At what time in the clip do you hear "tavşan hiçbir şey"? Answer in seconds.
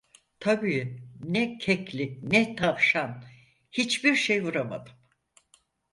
2.55-4.43